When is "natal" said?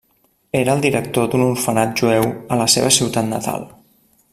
3.37-3.73